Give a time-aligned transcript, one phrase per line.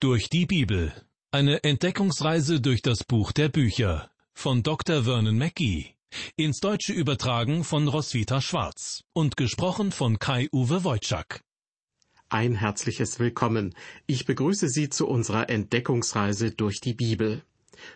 [0.00, 0.92] Durch die Bibel.
[1.32, 5.02] Eine Entdeckungsreise durch das Buch der Bücher von Dr.
[5.02, 5.96] Vernon Mackey.
[6.36, 11.40] Ins Deutsche übertragen von Roswitha Schwarz und gesprochen von Kai-Uwe Wojczak.
[12.28, 13.74] Ein herzliches Willkommen.
[14.06, 17.42] Ich begrüße Sie zu unserer Entdeckungsreise durch die Bibel.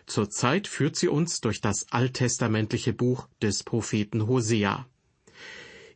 [0.05, 4.89] Zurzeit führt sie uns durch das alttestamentliche Buch des Propheten Hosea.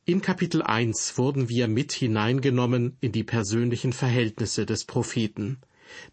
[0.06, 5.60] In Kapitel 1 wurden wir mit hineingenommen in die persönlichen Verhältnisse des Propheten.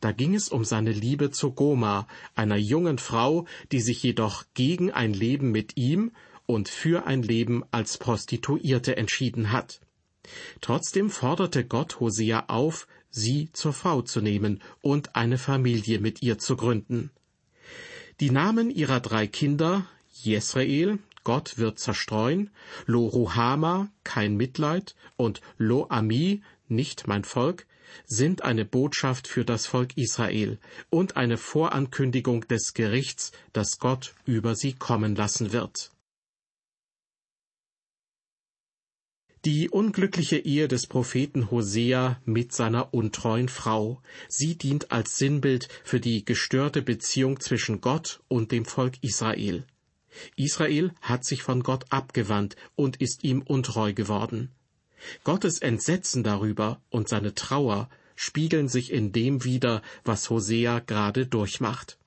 [0.00, 4.90] Da ging es um seine Liebe zu Goma, einer jungen Frau, die sich jedoch gegen
[4.90, 6.12] ein Leben mit ihm
[6.46, 9.80] und für ein Leben als Prostituierte entschieden hat.
[10.60, 16.38] Trotzdem forderte Gott Hosea auf, sie zur Frau zu nehmen und eine Familie mit ihr
[16.38, 17.10] zu gründen.
[18.20, 22.50] Die Namen ihrer drei Kinder, Jesrael, Gott wird zerstreuen,
[22.86, 27.66] Lo Ruhama, kein Mitleid, und Lo Ami, nicht mein Volk,
[28.06, 30.58] sind eine Botschaft für das Volk Israel
[30.90, 35.90] und eine Vorankündigung des Gerichts, das Gott über sie kommen lassen wird.
[39.44, 44.00] Die unglückliche Ehe des Propheten Hosea mit seiner untreuen Frau.
[44.26, 49.66] Sie dient als Sinnbild für die gestörte Beziehung zwischen Gott und dem Volk Israel.
[50.36, 54.50] Israel hat sich von Gott abgewandt und ist ihm untreu geworden.
[55.24, 61.98] Gottes Entsetzen darüber und seine Trauer spiegeln sich in dem wider, was Hosea gerade durchmacht.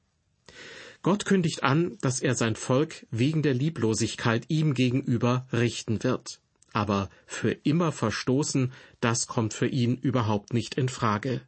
[1.04, 6.40] Gott kündigt an, dass er sein Volk wegen der Lieblosigkeit ihm gegenüber richten wird.
[6.74, 11.42] Aber für immer verstoßen, das kommt für ihn überhaupt nicht in Frage.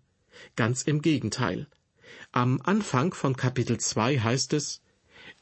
[0.55, 1.67] Ganz im Gegenteil.
[2.31, 4.81] Am Anfang von Kapitel 2 heißt es,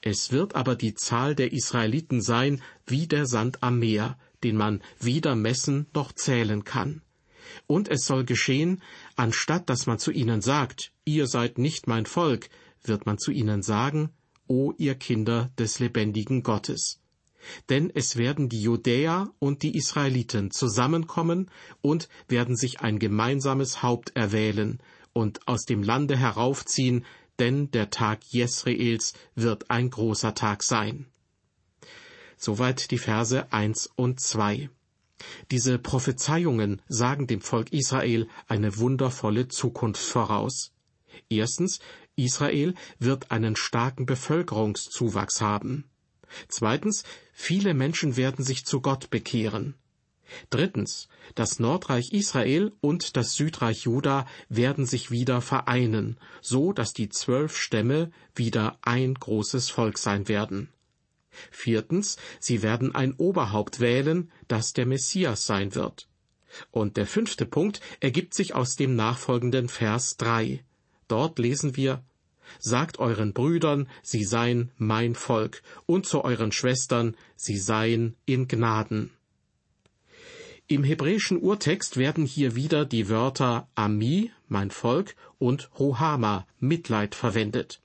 [0.01, 4.81] es wird aber die Zahl der Israeliten sein wie der Sand am Meer, den man
[4.99, 7.01] weder messen noch zählen kann.
[7.65, 8.81] Und es soll geschehen,
[9.15, 12.49] anstatt dass man zu ihnen sagt, ihr seid nicht mein Volk,
[12.83, 14.09] wird man zu ihnen sagen,
[14.47, 17.01] O ihr Kinder des lebendigen Gottes.
[17.69, 21.49] Denn es werden die Judäer und die Israeliten zusammenkommen
[21.81, 24.79] und werden sich ein gemeinsames Haupt erwählen
[25.13, 27.05] und aus dem Lande heraufziehen,
[27.39, 31.07] denn der Tag Jesraels wird ein großer Tag sein.
[32.37, 34.69] Soweit die Verse eins und zwei.
[35.49, 40.71] Diese Prophezeiungen sagen dem Volk Israel eine wundervolle Zukunft voraus.
[41.29, 41.79] Erstens,
[42.15, 45.85] Israel wird einen starken Bevölkerungszuwachs haben.
[46.47, 47.03] Zweitens,
[47.33, 49.75] viele Menschen werden sich zu Gott bekehren.
[50.49, 57.09] Drittens, das Nordreich Israel und das Südreich Juda werden sich wieder vereinen, so dass die
[57.09, 60.69] zwölf Stämme wieder ein großes Volk sein werden.
[61.51, 66.07] Viertens, sie werden ein Oberhaupt wählen, das der Messias sein wird.
[66.71, 70.63] Und der fünfte Punkt ergibt sich aus dem nachfolgenden Vers drei.
[71.07, 72.03] Dort lesen wir
[72.59, 79.11] Sagt euren Brüdern, sie seien mein Volk, und zu euren Schwestern, sie seien in Gnaden.
[80.67, 87.81] Im hebräischen Urtext werden hier wieder die Wörter Ami, mein Volk, und Rohama, Mitleid verwendet.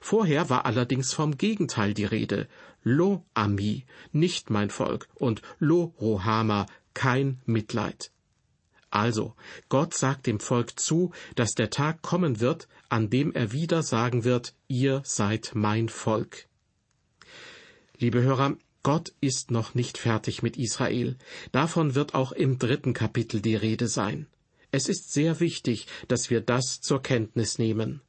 [0.00, 2.48] Vorher war allerdings vom Gegenteil die Rede.
[2.84, 8.12] Lo Ami, nicht mein Volk, und Lo Rohama, kein Mitleid.
[8.90, 9.34] Also,
[9.68, 14.22] Gott sagt dem Volk zu, dass der Tag kommen wird, an dem er wieder sagen
[14.22, 16.46] wird, ihr seid mein Volk.
[17.98, 21.16] Liebe Hörer, Gott ist noch nicht fertig mit Israel.
[21.50, 24.26] Davon wird auch im dritten Kapitel die Rede sein.
[24.70, 28.02] Es ist sehr wichtig, dass wir das zur Kenntnis nehmen.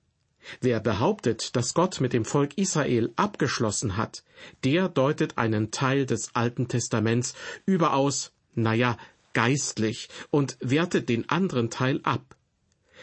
[0.61, 4.23] Wer behauptet, dass Gott mit dem Volk Israel abgeschlossen hat,
[4.63, 7.33] der deutet einen Teil des Alten Testaments
[7.65, 8.97] überaus, naja,
[9.33, 12.35] geistlich und wertet den anderen Teil ab.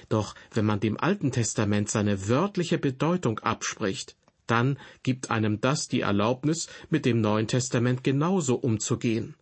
[0.08, 4.16] Doch wenn man dem Alten Testament seine wörtliche Bedeutung abspricht,
[4.47, 9.36] dann gibt einem das die Erlaubnis, mit dem Neuen Testament genauso umzugehen.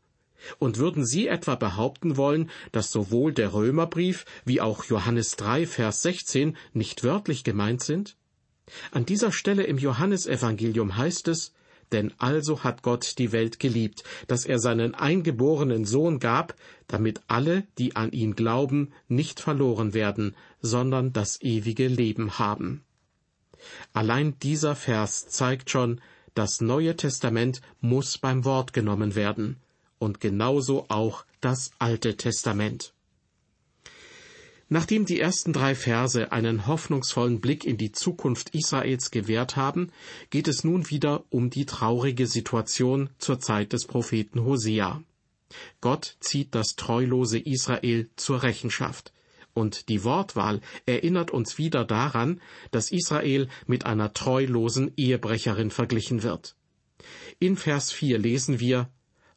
[0.59, 6.03] Und würden Sie etwa behaupten wollen, dass sowohl der Römerbrief wie auch Johannes 3, Vers
[6.03, 8.17] 16 nicht wörtlich gemeint sind?
[8.93, 11.53] An dieser Stelle im Johannesevangelium heißt es,
[11.93, 16.55] denn also hat Gott die Welt geliebt, dass er seinen eingeborenen Sohn gab,
[16.87, 22.85] damit alle, die an ihn glauben, nicht verloren werden, sondern das ewige Leben haben.
[23.93, 26.01] Allein dieser Vers zeigt schon,
[26.35, 29.61] das Neue Testament muss beim Wort genommen werden
[30.01, 32.93] und genauso auch das Alte Testament.
[34.73, 39.91] Nachdem die ersten drei Verse einen hoffnungsvollen Blick in die Zukunft Israels gewährt haben,
[40.31, 45.03] geht es nun wieder um die traurige Situation zur Zeit des Propheten Hosea.
[45.81, 49.13] Gott zieht das treulose Israel zur Rechenschaft.
[49.55, 56.55] Und die Wortwahl erinnert uns wieder daran, dass Israel mit einer treulosen Ehebrecherin verglichen wird.
[57.41, 58.89] In Vers 4 lesen wir,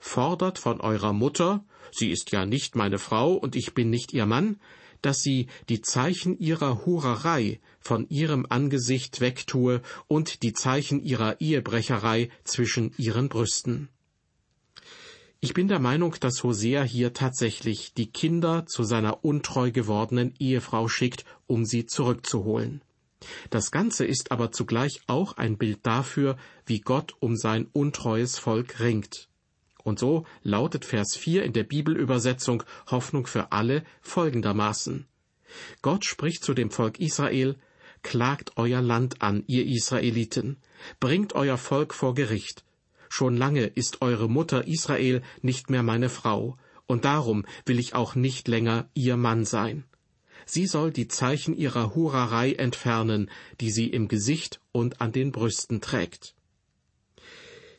[0.06, 4.26] Fordert von eurer Mutter, sie ist ja nicht meine Frau und ich bin nicht ihr
[4.26, 4.60] Mann,
[5.02, 12.30] dass sie die Zeichen ihrer Hurerei von ihrem Angesicht wegtue und die Zeichen ihrer Ehebrecherei
[12.44, 13.88] zwischen ihren Brüsten.
[15.40, 20.90] Ich bin der Meinung, dass Hosea hier tatsächlich die Kinder zu seiner untreu gewordenen Ehefrau
[20.90, 22.82] schickt, um sie zurückzuholen.
[23.50, 26.36] Das Ganze ist aber zugleich auch ein Bild dafür,
[26.66, 29.30] wie Gott um sein untreues Volk ringt.
[29.84, 35.06] Und so lautet Vers 4 in der Bibelübersetzung Hoffnung für alle folgendermaßen.
[35.82, 37.56] Gott spricht zu dem Volk Israel,
[38.02, 40.58] Klagt euer Land an, ihr Israeliten,
[41.00, 42.66] bringt euer Volk vor Gericht,
[43.16, 46.58] Schon lange ist eure Mutter Israel nicht mehr meine Frau,
[46.88, 49.84] und darum will ich auch nicht länger ihr Mann sein.
[50.48, 53.30] Sie soll die Zeichen ihrer Hurerei entfernen,
[53.62, 56.34] die sie im Gesicht und an den Brüsten trägt.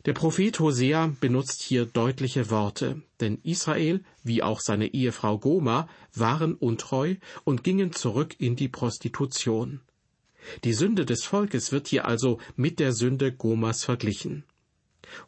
[0.06, 6.55] Der Prophet Hosea benutzt hier deutliche Worte, denn Israel, wie auch seine Ehefrau Goma, waren
[6.55, 7.15] untreu
[7.45, 9.81] und gingen zurück in die Prostitution.
[10.62, 14.45] Die Sünde des Volkes wird hier also mit der Sünde Gomas verglichen.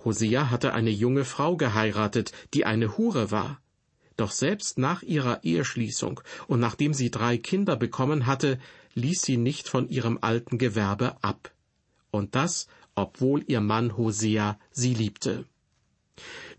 [0.05, 3.63] Hosea hatte eine junge Frau geheiratet, die eine Hure war.
[4.19, 8.59] Doch selbst nach ihrer Eheschließung und nachdem sie drei Kinder bekommen hatte,
[8.95, 11.53] ließ sie nicht von ihrem alten Gewerbe ab.
[12.11, 15.45] Und das, obwohl ihr Mann Hosea sie liebte.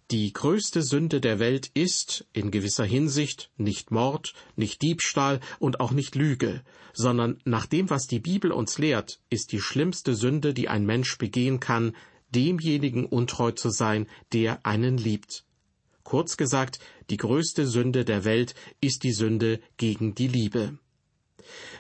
[0.10, 5.92] Die größte Sünde der Welt ist, in gewisser Hinsicht, nicht Mord, nicht Diebstahl und auch
[5.92, 6.64] nicht Lüge,
[6.94, 11.18] sondern nach dem, was die Bibel uns lehrt, ist die schlimmste Sünde, die ein Mensch
[11.18, 11.94] begehen kann,
[12.30, 15.44] demjenigen untreu zu sein, der einen liebt.
[16.04, 16.80] Kurz gesagt,
[17.10, 20.78] die größte Sünde der Welt ist die Sünde gegen die Liebe.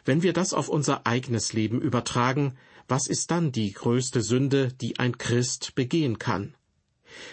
[0.03, 2.57] Wenn wir das auf unser eigenes Leben übertragen,
[2.87, 6.55] was ist dann die größte Sünde, die ein Christ begehen kann?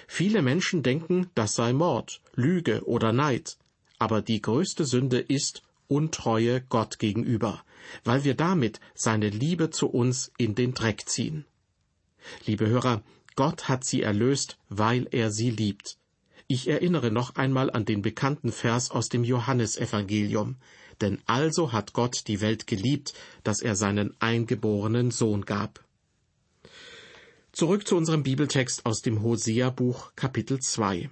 [0.06, 3.58] Viele Menschen denken, das sei Mord, Lüge oder Neid,
[3.98, 7.62] aber die größte Sünde ist Untreue Gott gegenüber,
[8.04, 11.44] weil wir damit seine Liebe zu uns in den Dreck ziehen.
[12.46, 13.02] Liebe Hörer,
[13.36, 15.98] Gott hat sie erlöst, weil er sie liebt.
[16.46, 20.56] Ich erinnere noch einmal an den bekannten Vers aus dem Johannesevangelium.
[21.00, 25.84] Denn also hat Gott die Welt geliebt, dass er seinen eingeborenen Sohn gab.
[27.52, 31.10] Zurück zu unserem Bibeltext aus dem Hosea-Buch Kapitel 2.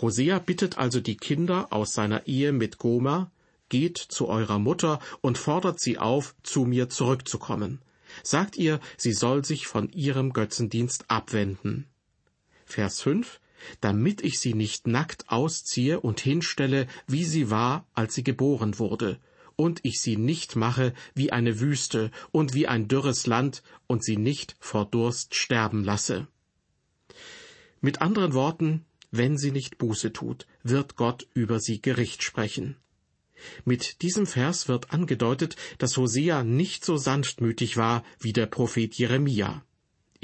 [0.00, 3.30] Hosea bittet also die Kinder aus seiner Ehe mit Goma,
[3.68, 7.80] geht zu eurer Mutter und fordert sie auf, zu mir zurückzukommen.
[8.22, 11.86] Sagt ihr, sie soll sich von ihrem Götzendienst abwenden.
[12.66, 13.40] Vers 5
[13.80, 19.18] damit ich sie nicht nackt ausziehe und hinstelle, wie sie war, als sie geboren wurde,
[19.56, 24.16] und ich sie nicht mache wie eine Wüste und wie ein dürres Land und sie
[24.16, 26.26] nicht vor Durst sterben lasse.
[27.80, 32.76] Mit anderen Worten, wenn sie nicht Buße tut, wird Gott über sie Gericht sprechen.
[33.64, 39.64] Mit diesem Vers wird angedeutet, dass Hosea nicht so sanftmütig war wie der Prophet Jeremia.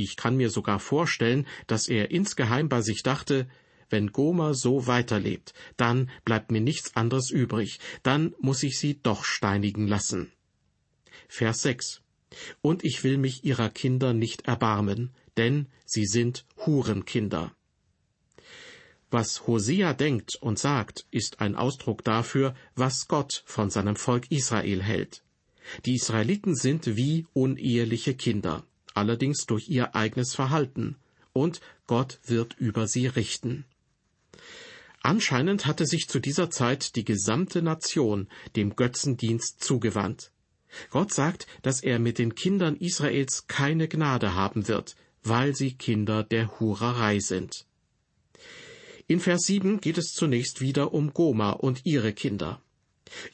[0.02, 3.46] Ich kann mir sogar vorstellen, dass er insgeheim bei sich dachte,
[3.90, 9.24] wenn Goma so weiterlebt, dann bleibt mir nichts anderes übrig, dann muss ich sie doch
[9.24, 10.32] steinigen lassen.
[11.28, 12.00] Vers 6
[12.62, 17.54] Und ich will mich ihrer Kinder nicht erbarmen, denn sie sind Hurenkinder.
[19.10, 24.82] Was Hosea denkt und sagt, ist ein Ausdruck dafür, was Gott von seinem Volk Israel
[24.82, 25.22] hält.
[25.84, 28.64] Die Israeliten sind wie uneheliche Kinder,
[29.00, 30.96] allerdings durch ihr eigenes Verhalten,
[31.32, 33.64] und Gott wird über sie richten.
[35.02, 40.32] Anscheinend hatte sich zu dieser Zeit die gesamte Nation dem Götzendienst zugewandt.
[40.90, 46.22] Gott sagt, dass er mit den Kindern Israels keine Gnade haben wird, weil sie Kinder
[46.22, 47.66] der Hurerei sind.
[49.06, 52.62] In Vers 7 geht es zunächst wieder um Goma und ihre Kinder.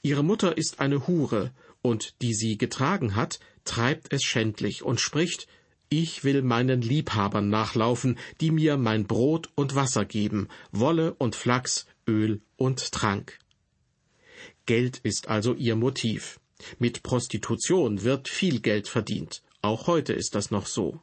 [0.03, 5.47] Ihre Mutter ist eine Hure, und die sie getragen hat, treibt es schändlich und spricht,
[5.89, 11.87] ich will meinen Liebhabern nachlaufen, die mir mein Brot und Wasser geben, Wolle und Flachs,
[12.09, 13.39] Öl und Trank.
[14.67, 16.41] Geld ist also ihr Motiv.
[16.79, 19.43] Mit Prostitution wird viel Geld verdient.
[19.63, 21.01] Auch heute ist das noch so.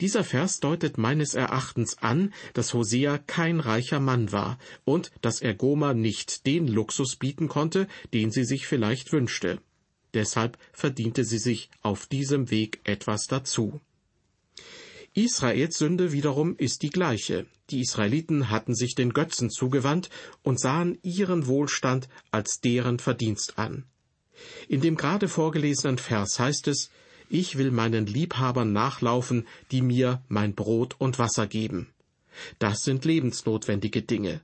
[0.00, 5.54] Dieser Vers deutet meines Erachtens an, dass Hosea kein reicher Mann war und dass er
[5.54, 9.60] Goma nicht den Luxus bieten konnte, den sie sich vielleicht wünschte.
[10.14, 13.80] Deshalb verdiente sie sich auf diesem Weg etwas dazu.
[15.14, 17.46] Israels Sünde wiederum ist die gleiche.
[17.70, 20.10] Die Israeliten hatten sich den Götzen zugewandt
[20.42, 23.84] und sahen ihren Wohlstand als deren Verdienst an.
[24.68, 26.90] In dem gerade vorgelesenen Vers heißt es,
[27.28, 31.88] ich will meinen Liebhabern nachlaufen, die mir mein Brot und Wasser geben.
[32.58, 34.40] Das sind lebensnotwendige Dinge.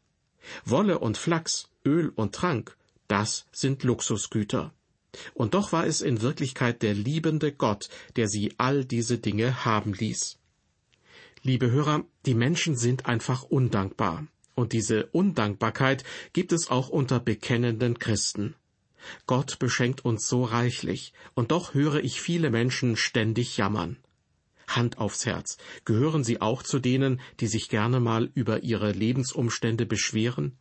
[0.64, 2.76] Wolle und Flachs, Öl und Trank,
[3.08, 4.72] das sind Luxusgüter.
[5.32, 9.94] Und doch war es in Wirklichkeit der liebende Gott, der sie all diese Dinge haben
[9.94, 10.38] ließ.
[11.46, 14.26] Liebe Hörer, die Menschen sind einfach undankbar.
[14.54, 18.54] Und diese Undankbarkeit gibt es auch unter bekennenden Christen.
[19.26, 23.98] Gott beschenkt uns so reichlich, und doch höre ich viele Menschen ständig jammern.
[24.68, 29.84] Hand aufs Herz, gehören Sie auch zu denen, die sich gerne mal über ihre Lebensumstände
[29.84, 30.56] beschweren?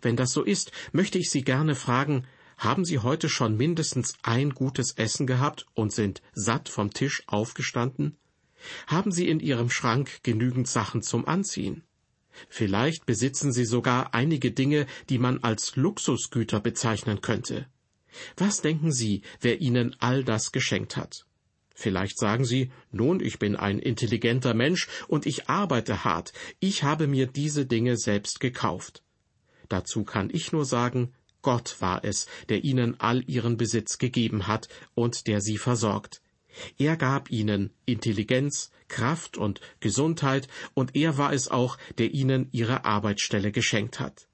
[0.00, 4.54] Wenn das so ist, möchte ich Sie gerne fragen, haben Sie heute schon mindestens ein
[4.54, 8.16] gutes Essen gehabt und sind satt vom Tisch aufgestanden?
[8.86, 11.82] Haben Sie in Ihrem Schrank genügend Sachen zum Anziehen?
[12.48, 17.66] Vielleicht besitzen Sie sogar einige Dinge, die man als Luxusgüter bezeichnen könnte.
[18.36, 21.26] Was denken Sie, wer Ihnen all das geschenkt hat?
[21.74, 27.06] Vielleicht sagen Sie, nun, ich bin ein intelligenter Mensch und ich arbeite hart, ich habe
[27.06, 29.02] mir diese Dinge selbst gekauft.
[29.68, 34.68] Dazu kann ich nur sagen, Gott war es, der Ihnen all Ihren Besitz gegeben hat
[34.94, 36.22] und der Sie versorgt.
[36.78, 42.84] Er gab ihnen Intelligenz, Kraft und Gesundheit, und er war es auch, der ihnen ihre
[42.84, 44.28] Arbeitsstelle geschenkt hat.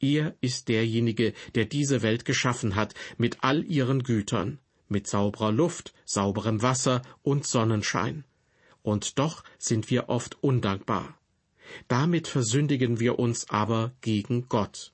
[0.00, 4.58] Er ist derjenige, der diese Welt geschaffen hat, mit all ihren Gütern,
[4.88, 8.24] mit sauberer Luft, sauberem Wasser und Sonnenschein.
[8.82, 11.18] Und doch sind wir oft undankbar.
[11.88, 14.92] Damit versündigen wir uns aber gegen Gott.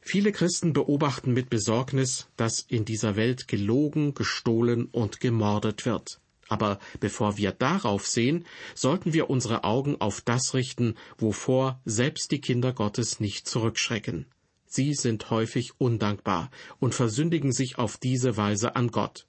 [0.00, 6.20] Viele Christen beobachten mit Besorgnis, dass in dieser Welt gelogen, gestohlen und gemordet wird.
[6.48, 12.40] Aber bevor wir darauf sehen, sollten wir unsere Augen auf das richten, wovor selbst die
[12.40, 14.26] Kinder Gottes nicht zurückschrecken.
[14.66, 19.26] Sie sind häufig undankbar und versündigen sich auf diese Weise an Gott.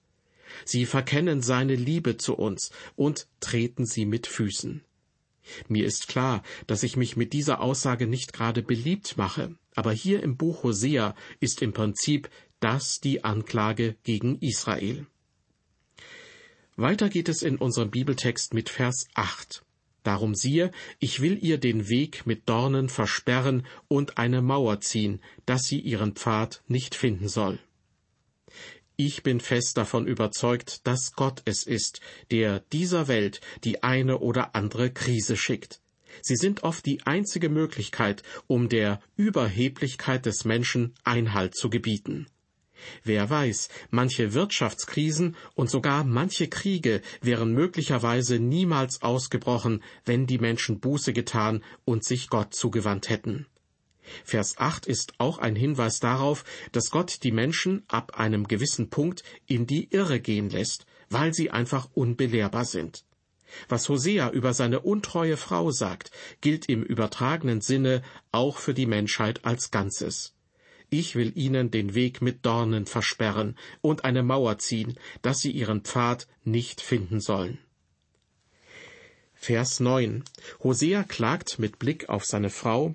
[0.66, 4.84] Sie verkennen seine Liebe zu uns und treten sie mit Füßen.
[5.68, 10.24] Mir ist klar, dass ich mich mit dieser Aussage nicht gerade beliebt mache, aber hier
[10.24, 12.30] im Buch Hosea ist im Prinzip
[12.60, 15.08] das die Anklage gegen Israel.
[16.76, 19.64] Weiter geht es in unserem Bibeltext mit Vers 8.
[20.04, 25.66] Darum siehe, ich will ihr den Weg mit Dornen versperren und eine Mauer ziehen, dass
[25.66, 27.60] sie ihren Pfad nicht finden soll.
[29.04, 34.54] Ich bin fest davon überzeugt, dass Gott es ist, der dieser Welt die eine oder
[34.54, 35.82] andere Krise schickt.
[36.22, 42.28] Sie sind oft die einzige Möglichkeit, um der Überheblichkeit des Menschen Einhalt zu gebieten.
[43.04, 50.80] Wer weiß, manche Wirtschaftskrisen und sogar manche Kriege wären möglicherweise niemals ausgebrochen, wenn die Menschen
[50.80, 53.48] Buße getan und sich Gott zugewandt hätten.
[54.24, 59.24] Vers 8 ist auch ein Hinweis darauf, dass Gott die Menschen ab einem gewissen Punkt
[59.48, 63.04] in die Irre gehen lässt, weil sie einfach unbelehrbar sind.
[63.68, 68.02] Was Hosea über seine untreue Frau sagt, gilt im übertragenen Sinne
[68.32, 70.34] auch für die Menschheit als Ganzes.
[70.90, 75.82] Ich will ihnen den Weg mit Dornen versperren und eine Mauer ziehen, dass sie ihren
[75.82, 77.60] Pfad nicht finden sollen.
[79.34, 80.24] Vers 9.
[80.64, 82.94] Hosea klagt mit Blick auf seine Frau,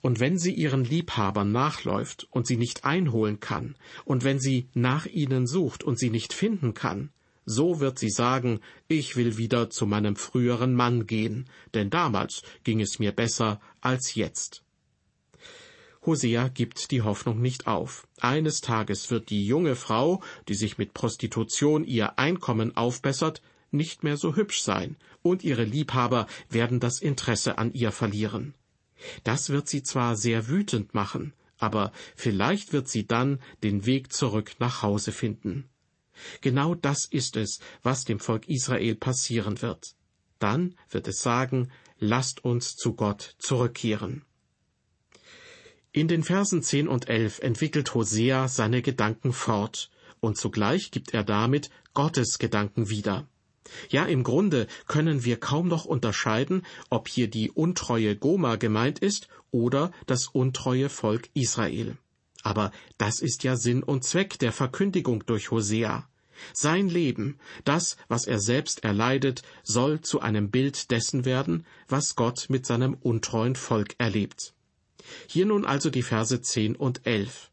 [0.00, 5.06] und wenn sie ihren Liebhabern nachläuft und sie nicht einholen kann, und wenn sie nach
[5.06, 7.10] ihnen sucht und sie nicht finden kann,
[7.44, 12.80] so wird sie sagen, ich will wieder zu meinem früheren Mann gehen, denn damals ging
[12.80, 14.62] es mir besser als jetzt.
[16.04, 18.06] Hosea gibt die Hoffnung nicht auf.
[18.20, 24.16] Eines Tages wird die junge Frau, die sich mit Prostitution ihr Einkommen aufbessert, nicht mehr
[24.16, 28.54] so hübsch sein, und ihre Liebhaber werden das Interesse an ihr verlieren.
[29.24, 34.56] Das wird sie zwar sehr wütend machen, aber vielleicht wird sie dann den Weg zurück
[34.58, 35.68] nach Hause finden.
[36.40, 39.94] Genau das ist es, was dem Volk Israel passieren wird.
[40.38, 44.24] Dann wird es sagen, lasst uns zu Gott zurückkehren.
[45.92, 49.90] In den Versen 10 und 11 entwickelt Hosea seine Gedanken fort,
[50.20, 53.26] und zugleich gibt er damit Gottes Gedanken wieder.
[53.88, 59.28] Ja, im Grunde können wir kaum noch unterscheiden, ob hier die untreue Goma gemeint ist
[59.50, 61.96] oder das untreue Volk Israel.
[62.42, 66.08] Aber das ist ja Sinn und Zweck der Verkündigung durch Hosea.
[66.52, 72.46] Sein Leben, das, was er selbst erleidet, soll zu einem Bild dessen werden, was Gott
[72.48, 74.54] mit seinem untreuen Volk erlebt.
[75.26, 77.50] Hier nun also die Verse zehn und elf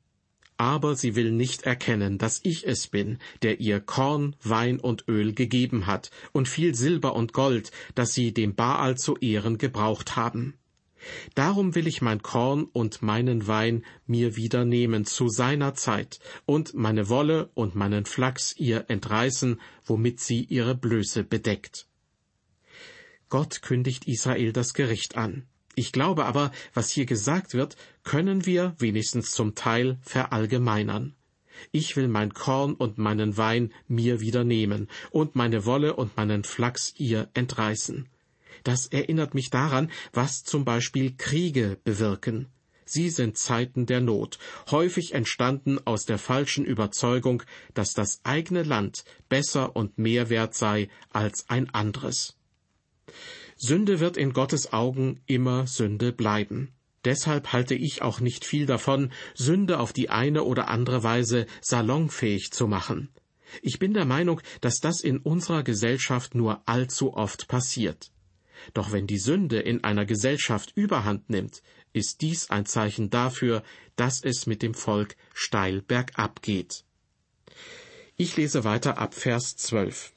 [0.57, 5.33] aber sie will nicht erkennen, dass ich es bin, der ihr Korn, Wein und Öl
[5.33, 10.55] gegeben hat, und viel Silber und Gold, das sie dem Baal zu Ehren gebraucht haben.
[11.35, 16.73] Darum will ich mein Korn und meinen Wein mir wieder nehmen zu seiner Zeit und
[16.73, 21.87] meine Wolle und meinen Flachs ihr entreißen, womit sie ihre Blöße bedeckt.
[23.29, 25.45] Gott kündigt Israel das Gericht an.
[25.75, 31.15] Ich glaube aber, was hier gesagt wird, können wir wenigstens zum Teil verallgemeinern.
[31.71, 36.43] Ich will mein Korn und meinen Wein mir wieder nehmen und meine Wolle und meinen
[36.43, 38.07] Flachs ihr entreißen.
[38.63, 42.47] Das erinnert mich daran, was zum Beispiel Kriege bewirken.
[42.85, 44.37] Sie sind Zeiten der Not,
[44.69, 50.89] häufig entstanden aus der falschen Überzeugung, dass das eigene Land besser und mehr wert sei
[51.11, 52.37] als ein anderes.
[53.55, 56.73] Sünde wird in Gottes Augen immer Sünde bleiben.
[57.05, 62.51] Deshalb halte ich auch nicht viel davon, Sünde auf die eine oder andere Weise salonfähig
[62.51, 63.09] zu machen.
[63.61, 68.11] Ich bin der Meinung, dass das in unserer Gesellschaft nur allzu oft passiert.
[68.73, 71.61] Doch wenn die Sünde in einer Gesellschaft überhand nimmt,
[71.93, 73.63] ist dies ein Zeichen dafür,
[73.95, 76.83] dass es mit dem Volk steil bergab geht.
[78.17, 80.14] Ich lese weiter ab Vers 12.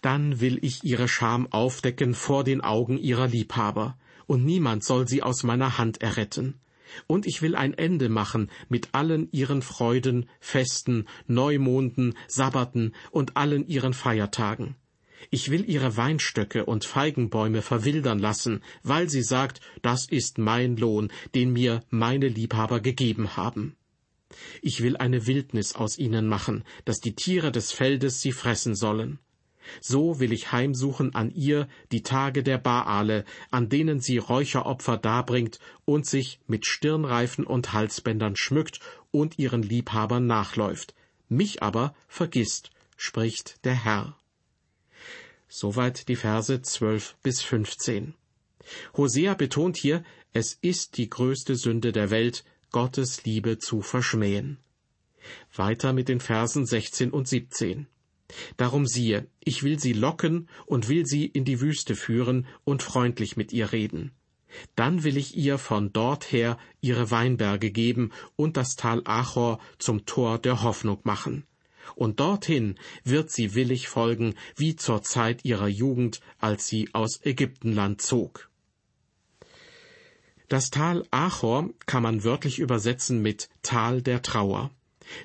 [0.00, 5.22] Dann will ich ihre Scham aufdecken vor den Augen ihrer Liebhaber, und niemand soll sie
[5.22, 6.60] aus meiner Hand erretten.
[7.06, 13.66] Und ich will ein Ende machen mit allen ihren Freuden, Festen, Neumonden, Sabbaten und allen
[13.66, 14.76] ihren Feiertagen.
[15.30, 21.12] Ich will ihre Weinstöcke und Feigenbäume verwildern lassen, weil sie sagt, das ist mein Lohn,
[21.34, 23.76] den mir meine Liebhaber gegeben haben.
[24.62, 29.18] Ich will eine Wildnis aus ihnen machen, dass die Tiere des Feldes sie fressen sollen.
[29.80, 35.58] So will ich heimsuchen an ihr die Tage der Baale, an denen sie Räucheropfer darbringt
[35.84, 40.94] und sich mit Stirnreifen und Halsbändern schmückt und ihren Liebhabern nachläuft.
[41.28, 44.16] Mich aber vergisst, spricht der Herr.
[45.48, 48.14] Soweit die Verse 12 bis 15.
[48.96, 54.58] Hosea betont hier, es ist die größte Sünde der Welt, Gottes Liebe zu verschmähen.
[55.54, 57.86] Weiter mit den Versen 16 und 17.
[58.56, 63.36] Darum siehe, ich will sie locken und will sie in die Wüste führen und freundlich
[63.36, 64.12] mit ihr reden.
[64.76, 70.04] Dann will ich ihr von dort her ihre Weinberge geben und das Tal Achor zum
[70.04, 71.44] Tor der Hoffnung machen
[71.94, 78.00] und dorthin wird sie willig folgen, wie zur Zeit ihrer Jugend, als sie aus Ägyptenland
[78.00, 78.50] zog.
[80.48, 84.70] Das Tal Achor kann man wörtlich übersetzen mit Tal der Trauer.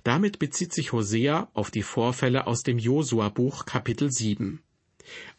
[0.04, 4.62] Damit bezieht sich Hosea auf die Vorfälle aus dem Josua-Buch Kapitel 7.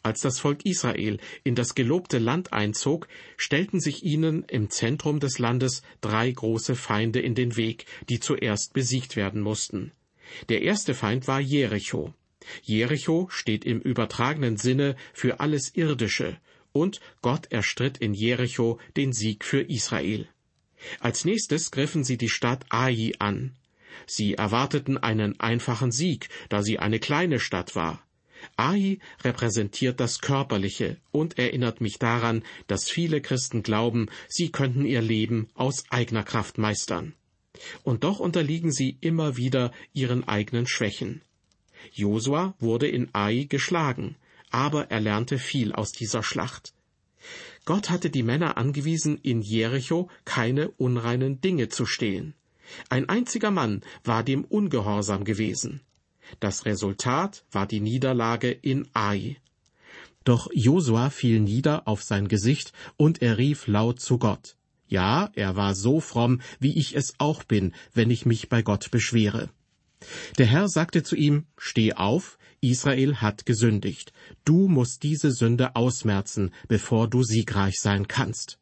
[0.01, 5.39] Als das Volk Israel in das gelobte Land einzog, stellten sich ihnen im Zentrum des
[5.39, 9.91] Landes drei große Feinde in den Weg, die zuerst besiegt werden mussten.
[10.49, 12.13] Der erste Feind war Jericho.
[12.63, 16.37] Jericho steht im übertragenen Sinne für alles Irdische,
[16.71, 20.27] und Gott erstritt in Jericho den Sieg für Israel.
[20.99, 23.55] Als nächstes griffen sie die Stadt Ai an.
[24.05, 28.03] Sie erwarteten einen einfachen Sieg, da sie eine kleine Stadt war.
[28.55, 35.01] Ai repräsentiert das Körperliche und erinnert mich daran, dass viele Christen glauben, sie könnten ihr
[35.01, 37.13] Leben aus eigener Kraft meistern.
[37.83, 41.21] Und doch unterliegen sie immer wieder ihren eigenen Schwächen.
[41.91, 44.15] Josua wurde in Ai geschlagen,
[44.51, 46.73] aber er lernte viel aus dieser Schlacht.
[47.65, 52.33] Gott hatte die Männer angewiesen, in Jericho keine unreinen Dinge zu stehlen.
[52.89, 55.81] Ein einziger Mann war dem ungehorsam gewesen.
[56.39, 59.37] Das Resultat war die Niederlage in Ai.
[60.23, 64.55] Doch Josua fiel nieder auf sein Gesicht und er rief laut zu Gott.
[64.87, 68.91] Ja, er war so fromm, wie ich es auch bin, wenn ich mich bei Gott
[68.91, 69.49] beschwere.
[70.37, 74.13] Der Herr sagte zu ihm, Steh auf, Israel hat gesündigt.
[74.45, 78.59] Du musst diese Sünde ausmerzen, bevor du siegreich sein kannst.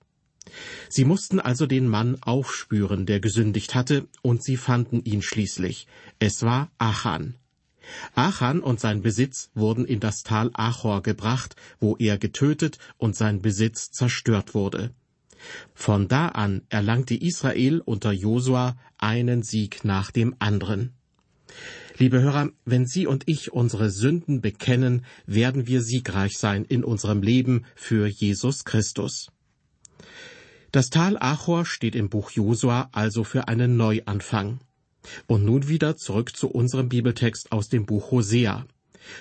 [0.90, 5.88] Sie mussten also den Mann aufspüren, der gesündigt hatte, und sie fanden ihn schließlich.
[6.20, 7.36] Es war Achan.
[8.16, 13.42] Achan und sein Besitz wurden in das Tal Achor gebracht, wo er getötet und sein
[13.42, 14.92] Besitz zerstört wurde.
[15.74, 20.94] Von da an erlangte Israel unter Josua einen Sieg nach dem anderen.
[21.98, 27.22] Liebe Hörer, wenn Sie und ich unsere Sünden bekennen, werden wir siegreich sein in unserem
[27.22, 29.32] Leben für Jesus Christus.
[30.78, 34.60] Das Tal Achor steht im Buch Josua also für einen Neuanfang.
[35.26, 38.64] Und nun wieder zurück zu unserem Bibeltext aus dem Buch Hosea.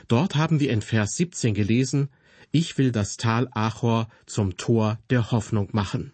[0.06, 2.10] Dort haben wir in Vers 17 gelesen,
[2.52, 6.12] ich will das Tal Achor zum Tor der Hoffnung machen.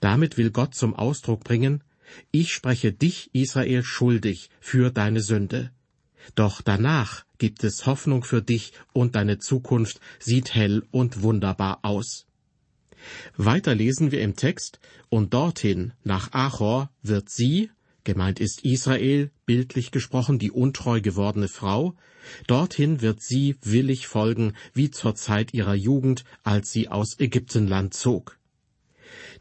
[0.00, 1.84] Damit will Gott zum Ausdruck bringen,
[2.30, 5.70] ich spreche dich, Israel, schuldig für deine Sünde.
[6.34, 12.24] Doch danach gibt es Hoffnung für dich und deine Zukunft sieht hell und wunderbar aus.
[13.36, 17.70] Weiter lesen wir im Text, und dorthin, nach Achor, wird sie,
[18.04, 21.94] gemeint ist Israel, bildlich gesprochen die untreu gewordene Frau,
[22.46, 28.38] dorthin wird sie willig folgen, wie zur Zeit ihrer Jugend, als sie aus Ägyptenland zog.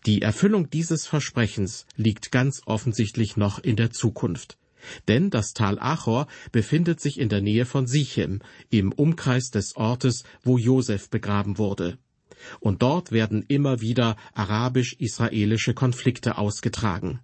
[0.05, 4.57] Die Erfüllung dieses Versprechens liegt ganz offensichtlich noch in der Zukunft.
[5.07, 10.23] Denn das Tal Achor befindet sich in der Nähe von Sichem, im Umkreis des Ortes,
[10.41, 11.97] wo Josef begraben wurde.
[12.59, 17.19] Und dort werden immer wieder arabisch-israelische Konflikte ausgetragen.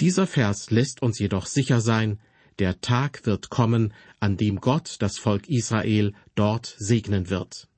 [0.00, 2.20] Dieser Vers lässt uns jedoch sicher sein,
[2.58, 7.68] der Tag wird kommen, an dem Gott das Volk Israel dort segnen wird.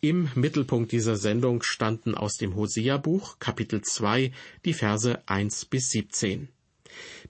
[0.00, 4.32] Im Mittelpunkt dieser Sendung standen aus dem Hosea-Buch, Kapitel 2,
[4.64, 6.48] die Verse 1 bis 17.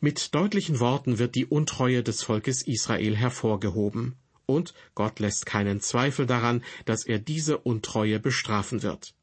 [0.00, 4.16] Mit deutlichen Worten wird die Untreue des Volkes Israel hervorgehoben.
[4.52, 9.14] Und Gott lässt keinen Zweifel daran, dass er diese Untreue bestrafen wird.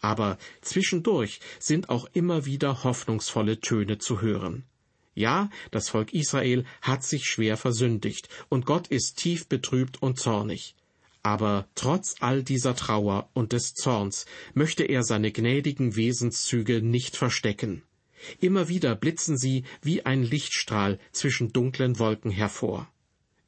[0.00, 4.64] Aber zwischendurch sind auch immer wieder hoffnungsvolle Töne zu hören.
[5.14, 10.74] Ja, das Volk Israel hat sich schwer versündigt, und Gott ist tief betrübt und zornig.
[11.22, 14.24] Aber trotz all dieser Trauer und des Zorns
[14.54, 17.82] möchte er seine gnädigen Wesenszüge nicht verstecken.
[18.40, 22.88] Immer wieder blitzen sie wie ein Lichtstrahl zwischen dunklen Wolken hervor.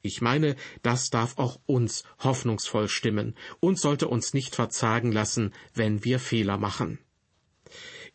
[0.02, 6.04] Ich meine, das darf auch uns hoffnungsvoll stimmen und sollte uns nicht verzagen lassen, wenn
[6.04, 6.98] wir Fehler machen.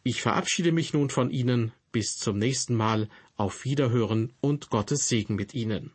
[0.03, 1.71] Ich verabschiede mich nun von Ihnen.
[1.91, 3.09] Bis zum nächsten Mal.
[3.37, 5.91] Auf Wiederhören und Gottes Segen mit Ihnen.